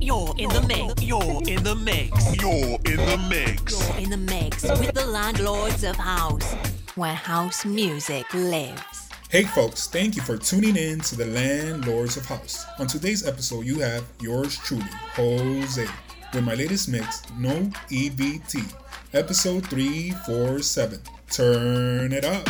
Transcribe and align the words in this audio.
You're 0.00 0.34
in 0.38 0.48
the 0.50 0.64
mix. 0.66 1.02
You're 1.02 1.42
in 1.46 1.62
the 1.62 1.74
mix. 1.74 2.36
You're 2.36 2.78
in 2.84 2.96
the 2.96 3.26
mix. 3.28 3.88
You're 3.88 3.98
in 3.98 4.10
the 4.10 4.16
mix 4.16 4.62
with 4.62 4.94
the 4.94 5.06
landlords 5.06 5.84
of 5.84 5.94
house, 5.96 6.54
where 6.96 7.14
house 7.14 7.64
music 7.64 8.32
lives. 8.34 9.08
Hey 9.30 9.44
folks, 9.44 9.86
thank 9.86 10.16
you 10.16 10.22
for 10.22 10.36
tuning 10.36 10.76
in 10.76 11.00
to 11.00 11.16
the 11.16 11.26
Landlords 11.26 12.16
of 12.16 12.24
House. 12.24 12.64
On 12.78 12.86
today's 12.86 13.26
episode, 13.26 13.66
you 13.66 13.78
have 13.80 14.04
yours 14.20 14.56
truly, 14.56 14.84
Jose, 15.16 15.86
with 16.32 16.44
my 16.44 16.54
latest 16.54 16.88
mix, 16.88 17.22
No 17.38 17.54
EBT, 17.90 18.72
episode 19.12 19.66
347. 19.68 20.98
Turn 21.30 22.12
it 22.12 22.24
up. 22.24 22.48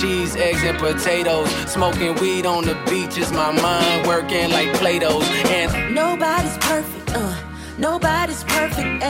Cheese, 0.00 0.36
eggs, 0.36 0.62
and 0.62 0.78
potatoes. 0.78 1.48
Smoking 1.70 2.14
weed 2.16 2.44
on 2.44 2.64
the 2.64 2.74
beaches. 2.90 3.32
My 3.32 3.50
mind 3.50 4.06
working 4.06 4.50
like 4.50 4.72
Play 4.74 4.98
Dohs. 4.98 5.24
And 5.46 5.94
nobody's 5.94 6.58
perfect, 6.58 7.16
uh. 7.16 7.34
Nobody's 7.78 8.44
perfect, 8.44 9.02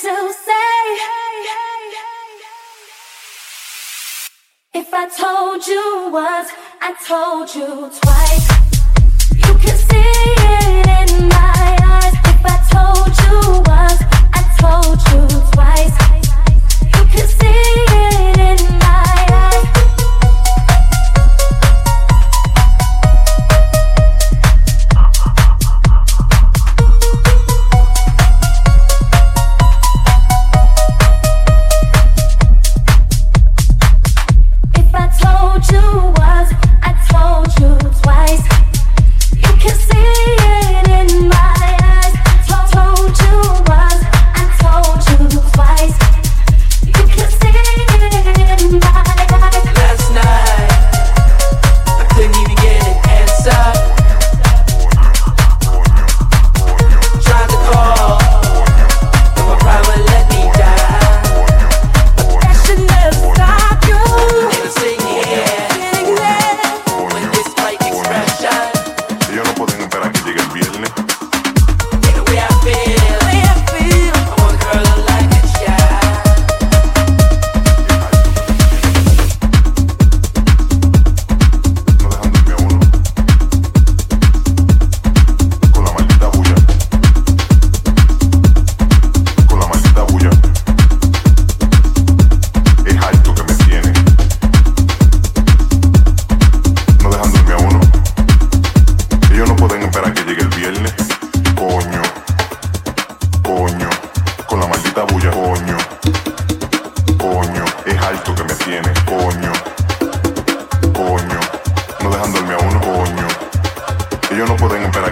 to 0.00 0.32
say. 0.32 0.98
If 4.74 4.94
I 4.94 5.08
told 5.08 5.66
you 5.66 6.10
once, 6.12 6.50
I 6.80 6.94
told 7.04 7.52
you 7.52 7.90
twice. 8.00 8.67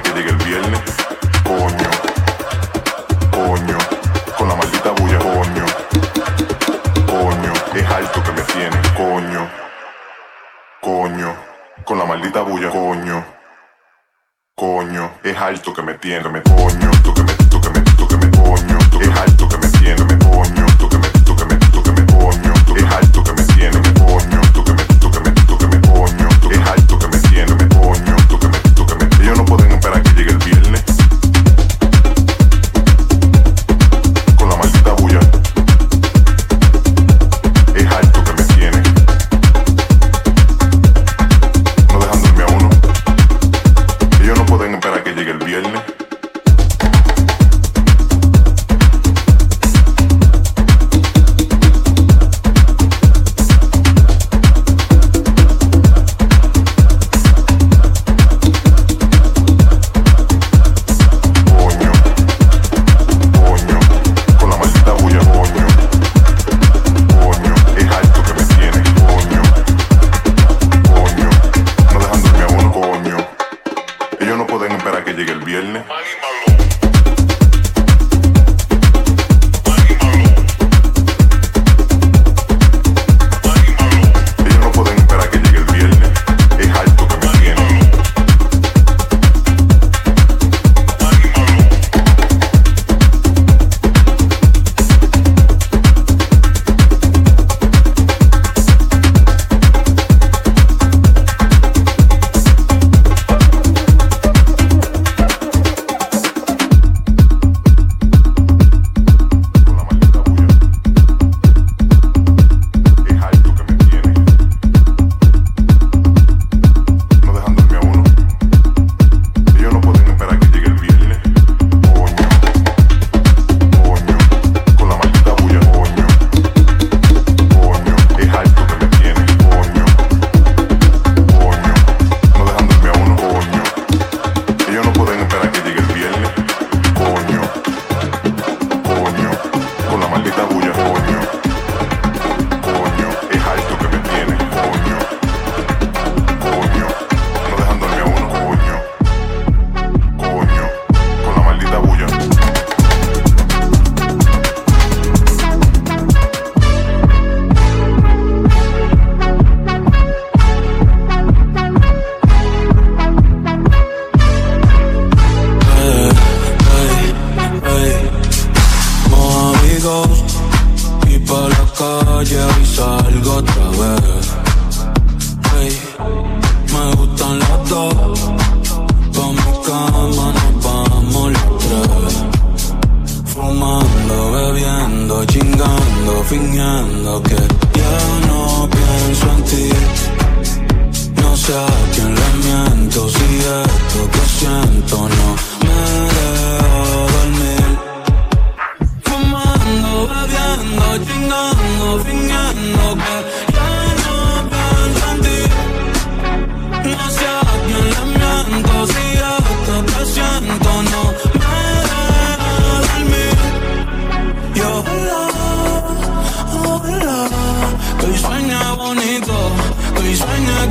que 0.02 0.12
llegue 0.12 0.30
el 0.30 0.36
viernes. 0.36 1.05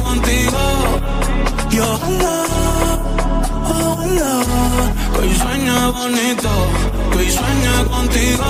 Contigo. 0.05 0.62
Y 1.71 1.79
ojalá, 1.79 2.38
ojalá, 3.69 4.33
que 5.13 5.19
hoy 5.19 5.31
sueña 5.41 5.89
bonito, 5.89 6.51
hoy 7.17 7.29
sueña 7.31 7.75
contigo. 7.93 8.45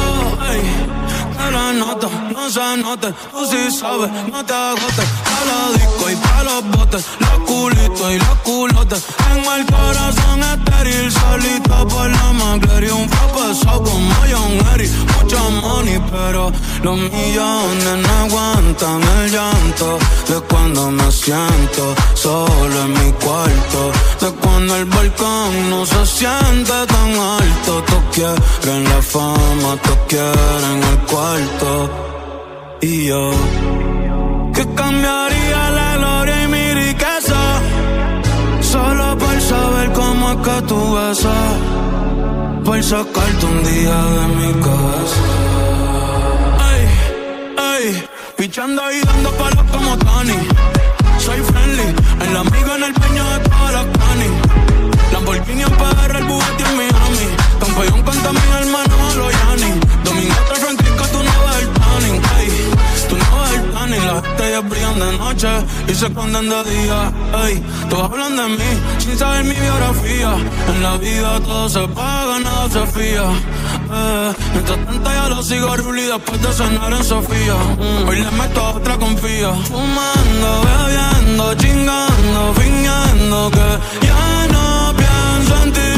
Hey 0.47 1.14
la 1.51 1.73
nota, 1.73 2.07
no 2.33 2.49
se 2.49 2.77
note, 2.77 3.13
tú 3.31 3.45
sí 3.49 3.71
sabes, 3.71 4.09
no 4.31 4.43
te 4.45 4.53
agotes. 4.53 5.07
A 5.35 5.45
la 5.49 5.77
disco 5.77 6.09
y 6.09 6.15
pa' 6.15 6.43
los 6.43 6.77
botes, 6.77 7.05
los 7.19 7.49
culitos 7.49 8.11
y 8.11 8.17
los 8.17 8.37
culotes. 8.43 9.03
Tengo 9.03 9.53
el 9.53 9.65
corazón 9.65 10.43
estéril, 10.43 11.11
solito 11.11 11.87
por 11.87 12.09
la 12.09 12.33
McLaren. 12.33 12.93
Un 12.93 13.09
pesado 13.09 13.83
como 13.83 14.15
John 14.31 14.67
Harry, 14.67 14.89
mucho 14.89 15.39
money, 15.61 15.99
pero 16.11 16.51
los 16.83 16.97
millones 16.97 17.97
no 18.05 18.13
aguantan 18.25 19.01
el 19.03 19.31
llanto. 19.31 19.99
De 20.27 20.39
cuando 20.49 20.91
me 20.91 21.11
siento 21.11 21.95
solo 22.13 22.81
en 22.85 22.93
mi 22.93 23.11
cuarto, 23.13 23.91
de 24.21 24.31
cuando 24.41 24.75
el 24.77 24.85
balcón 24.85 25.69
no 25.69 25.85
se 25.85 26.05
siente 26.05 26.73
tan 26.87 27.09
alto. 27.13 27.83
Todos 27.87 28.03
quieren 28.13 28.83
la 28.85 29.01
fama, 29.01 29.77
todos 29.83 29.99
quieren 30.07 30.83
el 30.91 30.99
cuarto 30.99 31.34
y 32.81 33.07
yo 33.07 33.31
que 34.53 34.65
cambiaría 34.73 35.69
la 35.71 35.97
gloria 35.97 36.43
y 36.43 36.47
mi 36.47 36.73
riqueza. 36.73 37.41
Solo 38.61 39.17
por 39.17 39.41
saber 39.41 39.91
cómo 39.93 40.31
es 40.31 40.37
que 40.37 40.61
tú 40.67 40.95
besas. 40.95 41.53
Por 42.63 42.83
sacarte 42.83 43.45
un 43.45 43.63
día 43.63 43.97
de 44.15 44.27
mi 44.37 44.53
casa. 44.65 45.23
Ay 46.69 46.83
ay 47.57 48.07
pichando 48.37 48.81
y 48.91 49.01
dando 49.01 49.29
palos 49.31 49.65
como 49.71 49.97
Tony. 49.97 50.39
Soy 51.19 51.39
friendly 51.41 51.87
en 52.23 52.33
la 52.33 52.39
amiga 52.39 52.75
en 52.77 52.83
el 52.83 52.93
peño 52.93 53.23
de 53.31 53.39
todas 53.49 53.73
las 53.73 53.85
canis 53.97 54.75
Lamborghini 55.11 55.63
en 55.63 55.71
PR, 55.71 56.17
el 56.17 56.23
Bugatti 56.25 56.63
en 56.63 56.77
Miami. 56.77 57.25
Campeón 57.59 58.01
canta 58.03 58.31
mi 58.31 58.39
hermano 58.59 58.95
los 59.17 59.31
Yanni 59.31 59.79
Domingo 60.03 60.35
las 63.91 64.23
estrellas 64.23 64.69
brillan 64.69 64.99
de 64.99 65.17
noche 65.17 65.47
y 65.87 65.93
se 65.93 66.07
esconden 66.07 66.49
de 66.49 66.63
día. 66.63 67.13
Ey, 67.45 67.63
todos 67.89 68.11
hablan 68.11 68.35
de 68.35 68.47
mí 68.49 68.71
sin 68.97 69.17
saber 69.17 69.43
mi 69.43 69.53
biografía. 69.53 70.35
En 70.69 70.83
la 70.83 70.97
vida 70.97 71.39
todo 71.41 71.69
se 71.69 71.87
paga, 71.89 72.39
nada 72.39 72.69
se 72.69 72.85
fía. 72.87 73.23
Eh, 73.91 74.33
mientras 74.53 74.85
tanto 74.85 75.09
ya 75.11 75.29
lo 75.29 75.43
sigo 75.43 75.75
Ruli 75.77 76.03
después 76.03 76.41
de 76.41 76.51
cenar 76.53 76.93
en 76.93 77.03
Sofía. 77.03 77.55
Mm, 77.77 78.07
hoy 78.07 78.15
le 78.21 78.31
meto 78.31 78.61
a 78.61 78.69
otra 78.71 78.97
confía. 78.97 79.53
Fumando, 79.69 80.49
bebiendo, 80.65 81.53
chingando, 81.55 82.53
fingiendo 82.55 83.51
que 83.51 84.05
ya 84.07 84.47
no 84.51 84.93
pienso 84.97 85.63
en 85.63 85.73
ti. 85.73 85.91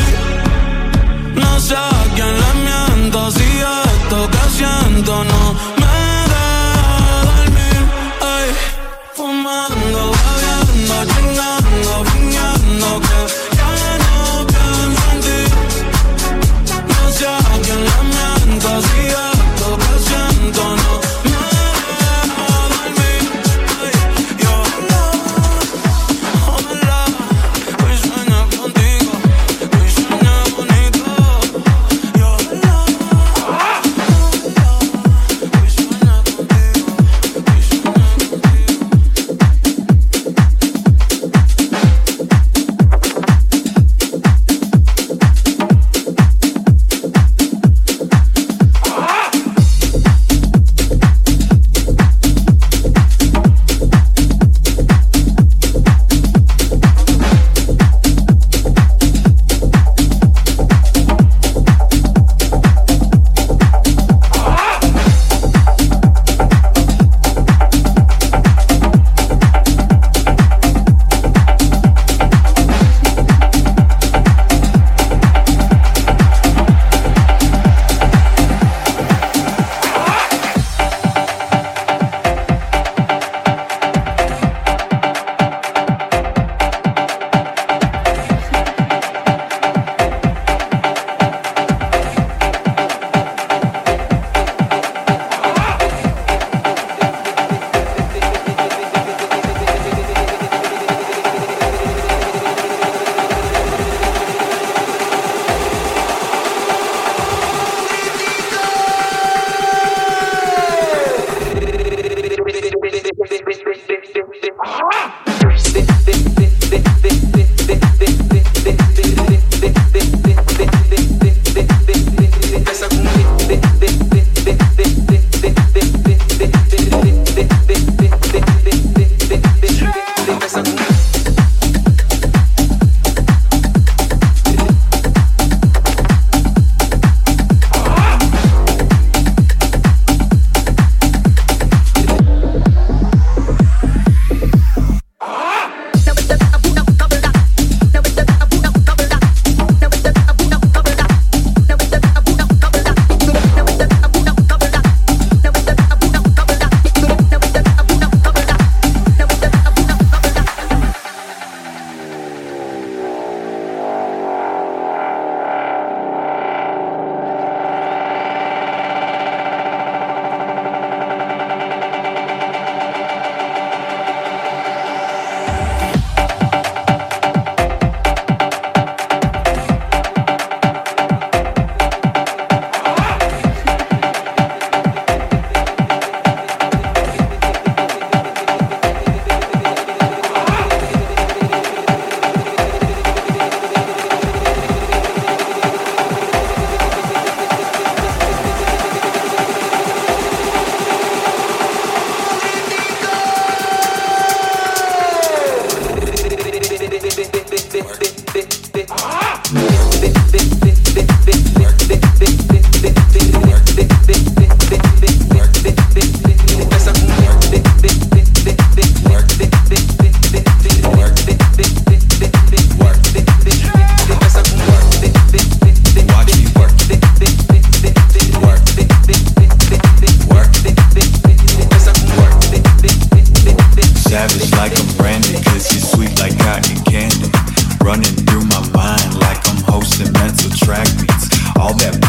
No 1.35 1.59
sé 1.59 1.75
a 1.75 1.89
quién 2.15 2.33
le 2.43 2.51
miento 2.67 3.31
si 3.31 3.43
esto 3.43 4.29
que 4.29 4.49
siento 4.57 5.23
no 5.23 5.76
running 9.47 9.86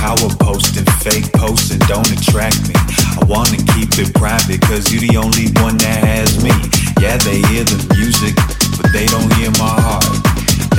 power 0.08 0.32
posting, 0.40 0.88
fake 1.04 1.28
posting 1.36 1.78
don't 1.84 2.08
attract 2.08 2.56
me. 2.64 2.72
I 3.20 3.28
wanna 3.28 3.60
keep 3.76 3.92
it 4.00 4.08
private 4.16 4.60
cause 4.64 4.88
you 4.88 5.04
the 5.04 5.20
only 5.20 5.52
one 5.60 5.76
that 5.84 6.00
has 6.00 6.40
me. 6.40 6.48
Yeah, 6.96 7.20
they 7.28 7.44
hear 7.52 7.68
the 7.68 7.76
music, 7.92 8.32
but 8.80 8.88
they 8.96 9.04
don't 9.12 9.28
hear 9.36 9.52
my 9.60 9.68
heart. 9.68 10.08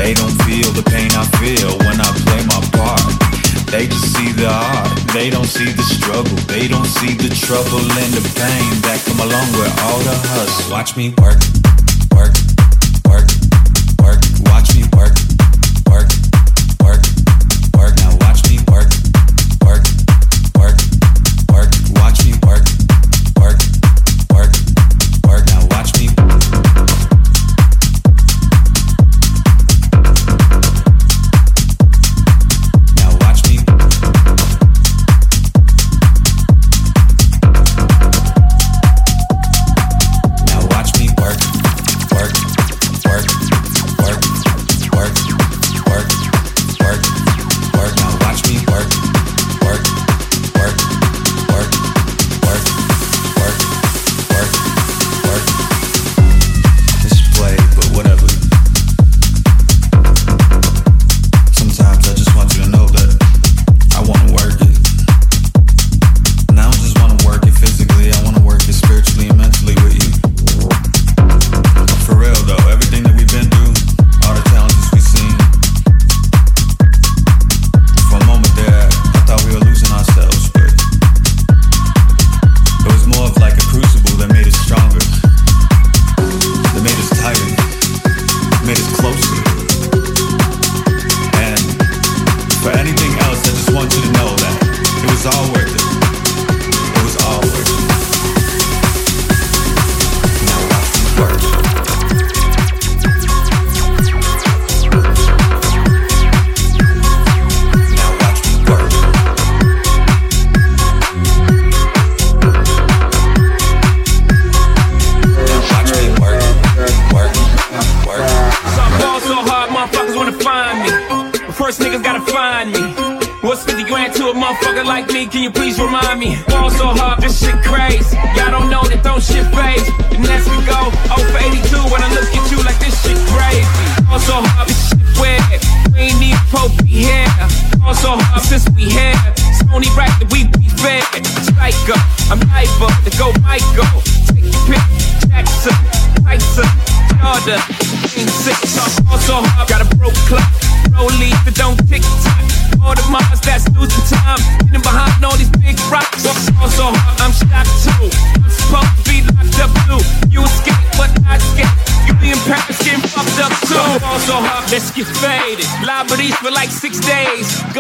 They 0.02 0.18
don't 0.18 0.34
feel 0.50 0.74
the 0.74 0.82
pain 0.82 1.14
I 1.14 1.30
feel 1.38 1.78
when 1.86 2.02
I 2.02 2.10
play 2.26 2.42
my 2.50 2.58
part. 2.74 3.06
They 3.70 3.86
just 3.86 4.18
see 4.18 4.34
the 4.34 4.50
art, 4.50 4.98
they 5.14 5.30
don't 5.30 5.46
see 5.46 5.70
the 5.78 5.86
struggle, 5.86 6.34
they 6.50 6.66
don't 6.66 6.90
see 6.98 7.14
the 7.14 7.30
trouble 7.30 7.86
and 7.86 8.12
the 8.18 8.26
pain 8.34 8.72
that 8.90 8.98
come 9.06 9.22
along 9.22 9.50
with 9.54 9.70
all 9.86 10.02
the 10.10 10.18
hustle. 10.34 10.74
Watch 10.74 10.98
me 10.98 11.14
work, 11.22 11.38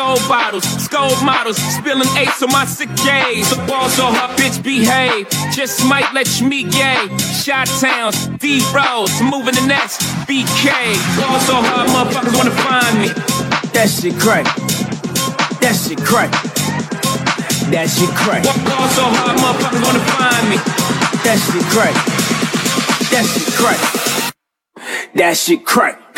Gold 0.09 0.27
bottles, 0.27 0.87
gold 0.87 1.23
models. 1.23 1.57
Spilling 1.57 2.09
ace 2.17 2.41
on 2.41 2.51
my 2.51 2.65
sick 2.65 2.89
days. 3.05 3.47
So 3.47 3.61
also, 3.71 4.09
bitch, 4.41 4.57
behave. 4.63 5.29
Just 5.53 5.85
might 5.85 6.11
let 6.15 6.25
you 6.41 6.47
meet 6.47 6.71
gay. 6.71 7.07
Shot 7.19 7.67
towns, 7.67 8.25
D 8.39 8.65
roads, 8.73 9.13
moving 9.21 9.53
the 9.53 9.65
next 9.67 10.01
BK. 10.25 10.97
Also, 11.29 11.53
hard 11.61 11.89
motherfuckers 11.93 12.35
wanna 12.35 12.49
find 12.49 13.01
me. 13.01 13.09
That 13.77 13.85
shit 13.87 14.17
crack. 14.17 14.45
That 15.61 15.77
shit 15.77 16.01
crack. 16.01 16.31
That 17.69 17.87
shit 17.87 18.09
crack. 18.09 18.43
Walk 18.45 18.89
so 18.97 19.05
hard, 19.05 19.37
motherfuckers 19.37 19.83
wanna 19.85 20.05
find 20.17 20.49
me. 20.49 20.57
That 21.21 21.37
shit 21.37 21.65
crack. 21.69 21.93
That 23.11 23.25
shit 23.29 23.53
crack. 23.53 25.13
That 25.13 25.37
shit 25.37 25.63
crack. 25.63 26.08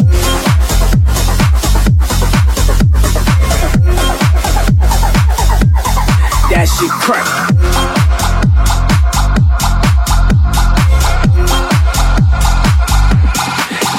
Shit 6.81 6.89
crack. 6.89 7.25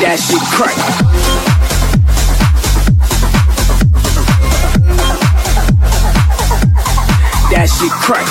That 0.00 0.18
shit 0.18 0.42
crack. 0.50 0.76
That 7.52 7.68
shit 7.68 7.92
crack. 7.92 8.26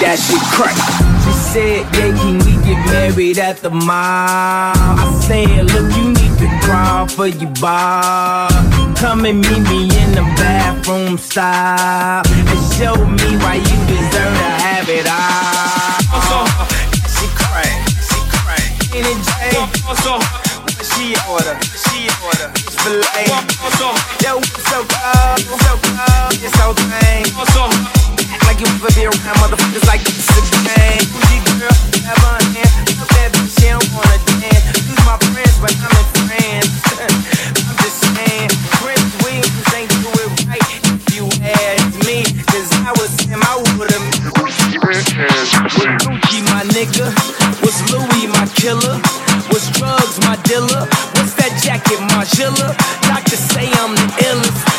That 0.00 0.18
shit 0.18 0.42
crack. 0.52 0.76
She 1.24 1.32
said, 1.32 1.96
yeah, 1.96 2.46
we 2.46 2.51
get 2.72 2.86
married 2.86 3.38
at 3.38 3.58
the 3.58 3.70
mall? 3.70 4.72
I 4.72 5.20
said, 5.26 5.66
look, 5.72 5.88
you 5.96 6.08
need 6.08 6.38
to 6.38 6.48
crawl 6.64 7.06
for 7.06 7.26
your 7.26 7.50
bar. 7.60 8.48
Come 8.96 9.24
and 9.24 9.40
meet 9.40 9.62
me 9.68 9.82
in 9.84 10.12
the 10.12 10.24
bathroom 10.38 11.18
style 11.18 12.22
and 12.26 12.58
show 12.74 12.96
me 12.96 13.36
why 13.42 13.56
you 13.56 13.78
deserve 13.90 14.34
to 14.40 14.48
have 14.64 14.88
it 14.88 15.06
all. 15.06 16.46
She 17.12 17.26
crack, 17.36 17.88
she. 18.00 18.18
In 18.98 19.04
it, 19.04 19.20
Jay. 19.24 19.56
What 19.86 19.98
she 20.82 21.16
order? 21.28 21.56
She 21.88 22.08
order. 22.24 22.48
It's 22.54 22.76
filet. 22.82 23.26
Yo, 24.22 24.36
what's 24.36 24.68
so 24.68 24.84
cold? 24.84 25.40
So 25.40 25.76
cold. 25.82 26.34
It's 26.36 26.52
so 26.58 26.72
tame. 26.74 27.26
Act 28.32 28.44
like 28.46 28.60
you 28.60 28.66
ever 28.66 28.90
be 28.94 29.04
around 29.04 29.36
motherfuckers 29.40 29.86
like 29.86 30.02
this 30.04 30.32
girl, 30.32 31.51
nigga. 46.82 47.06
Was 47.62 47.78
Louis 47.92 48.26
my 48.26 48.46
killer? 48.54 48.98
Was 49.50 49.70
drugs 49.78 50.18
my 50.26 50.36
dealer? 50.42 50.86
What's 51.14 51.34
that 51.34 51.54
jacket, 51.62 52.00
my 52.00 52.24
Margiela? 52.24 52.74
Doctors 53.06 53.38
say 53.38 53.66
I'm 53.80 53.94
the 53.94 54.08
illest, 54.26 54.71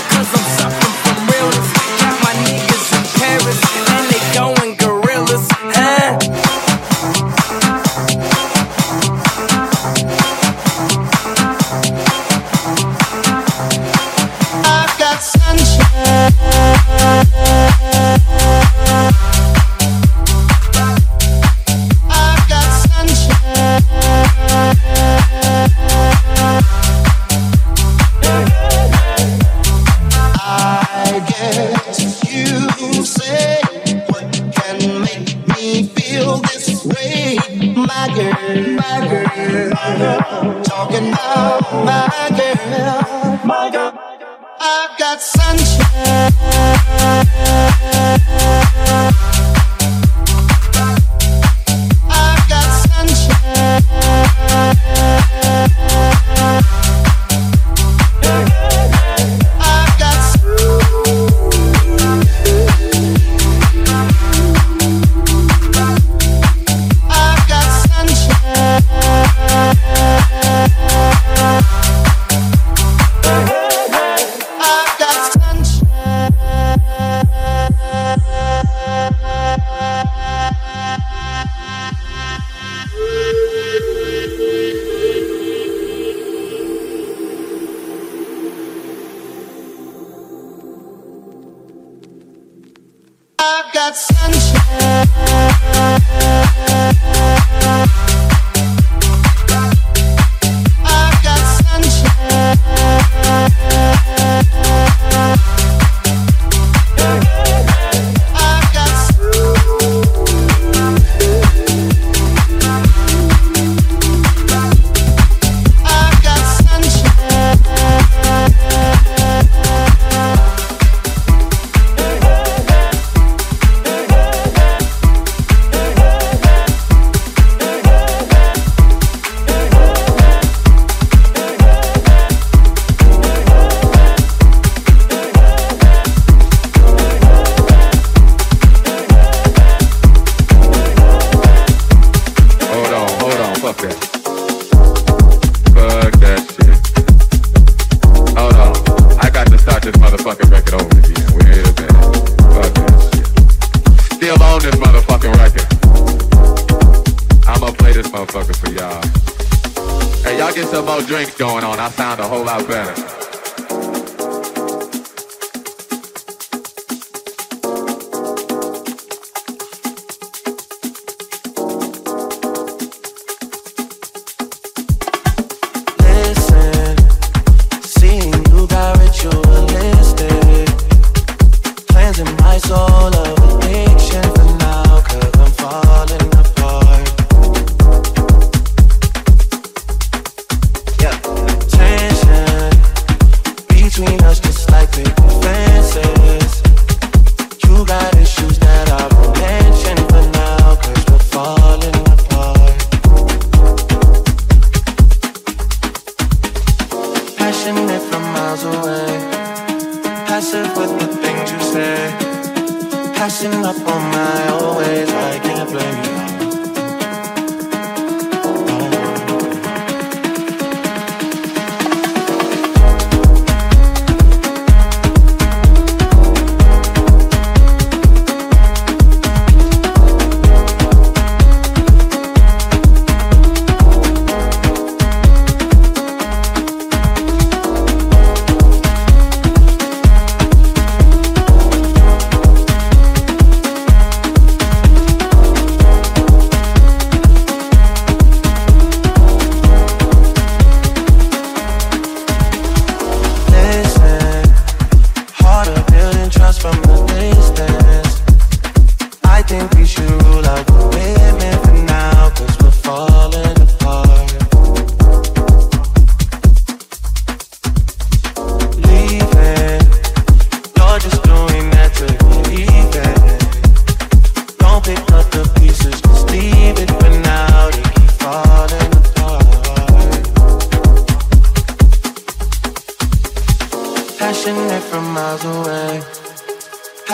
more 160.93 161.01
drinks 161.01 161.35
going 161.37 161.63
on, 161.63 161.79
I 161.79 161.89
sound 161.89 162.19
a 162.19 162.27
whole 162.27 162.45
lot 162.45 162.67
better. 162.67 163.22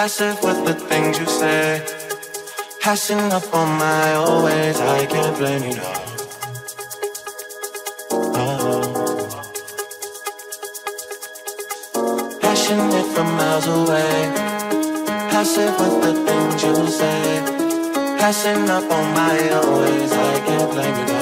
obsessive 0.10 0.44
with 0.44 0.66
the 0.66 0.74
things 0.74 1.20
you 1.20 1.26
say. 1.28 1.86
passing 2.82 3.32
up 3.32 3.54
on 3.54 3.78
my 3.78 4.14
always, 4.14 4.80
I 4.82 5.06
can't 5.06 5.38
blame 5.38 5.64
you 5.70 5.76
now. 5.76 5.94
Passionate 12.42 13.08
from 13.14 13.28
miles 13.38 13.68
away. 13.68 14.16
Passive 15.30 15.76
with 15.80 15.96
the 16.06 16.14
things 16.26 16.64
you 16.64 16.76
say. 16.88 17.22
passing 18.18 18.68
up 18.68 18.92
on 18.92 19.14
my 19.14 19.38
always, 19.62 20.12
I 20.12 20.40
can't 20.48 20.72
blame 20.72 20.98
you 21.00 21.06
now. 21.14 21.19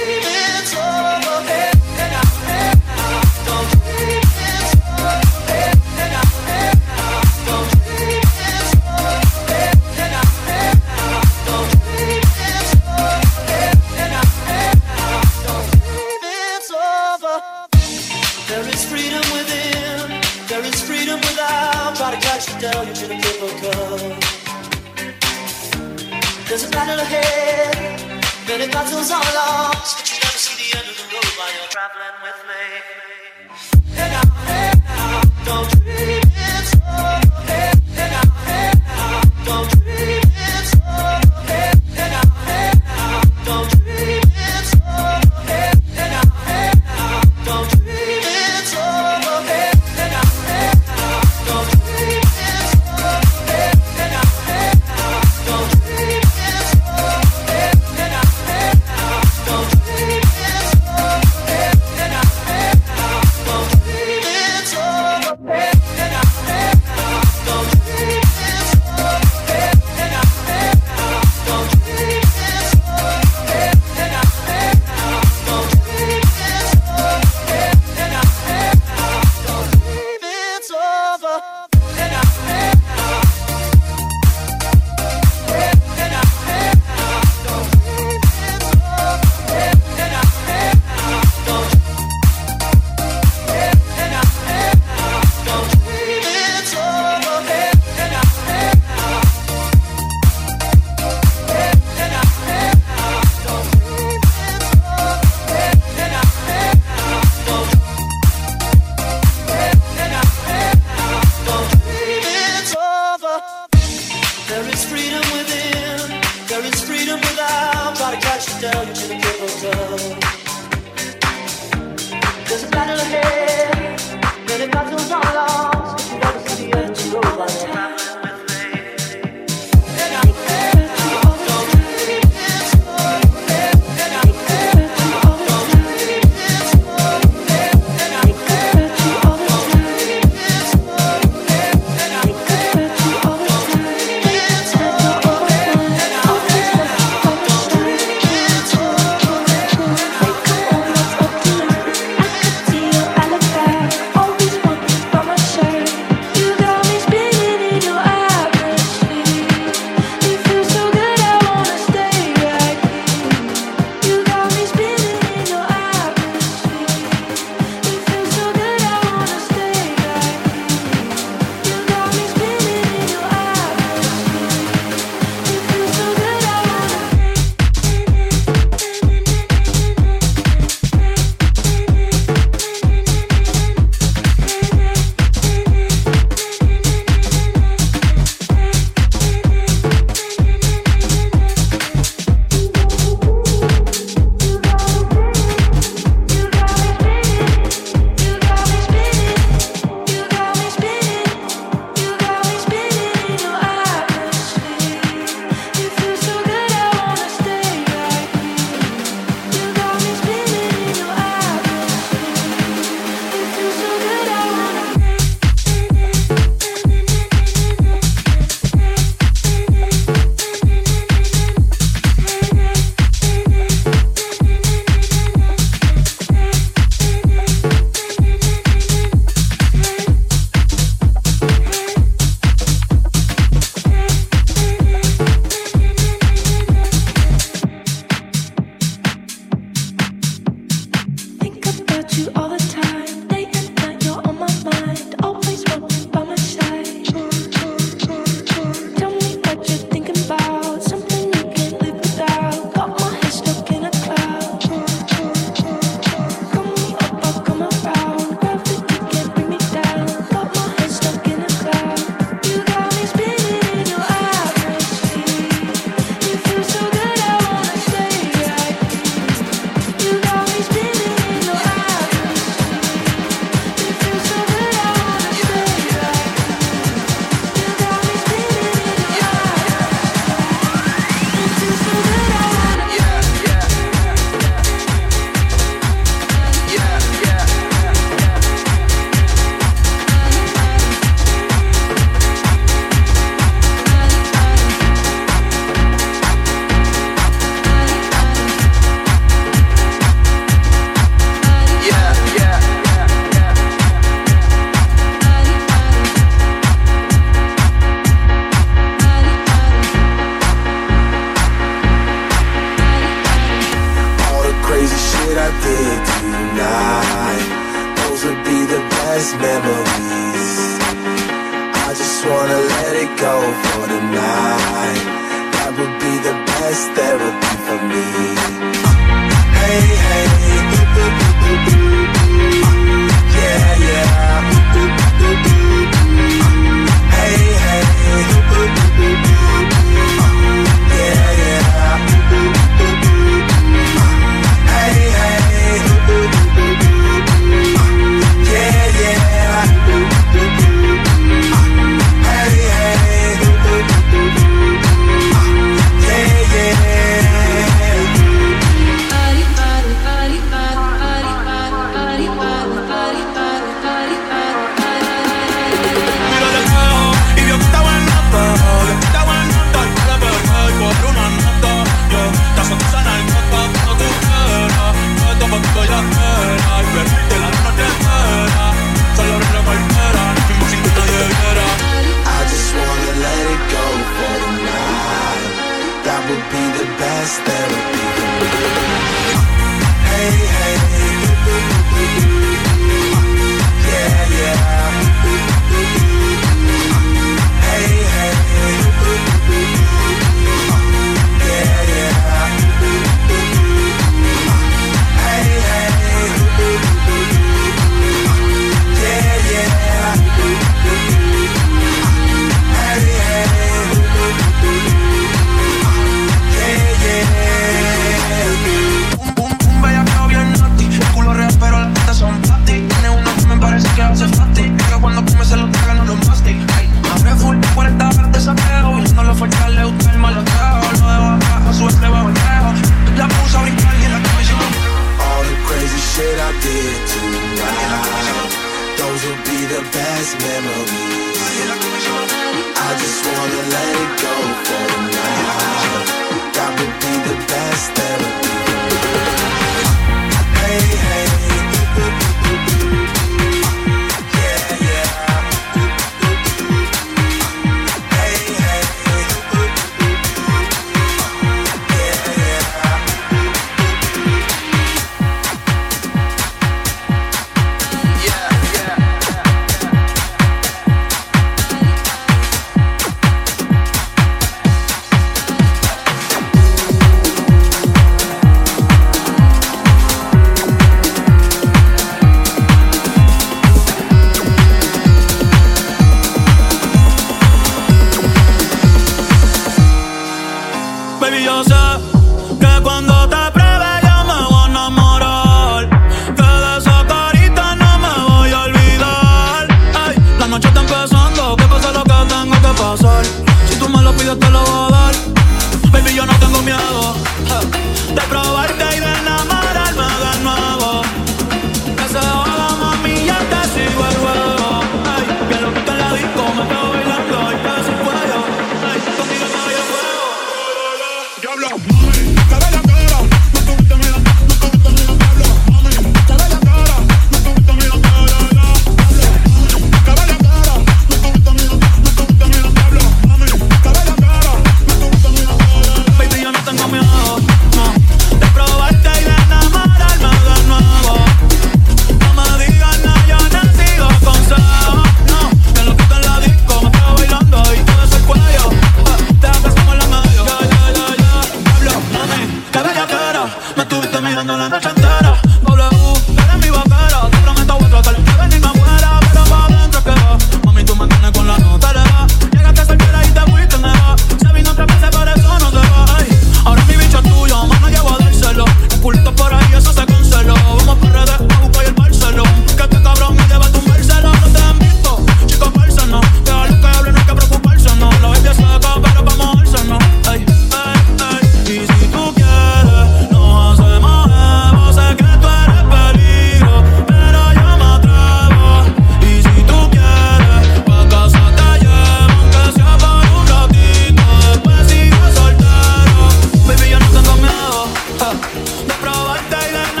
de 598.87 598.93
probarte 598.95 599.57
y 599.69 599.71
de 599.71 600.00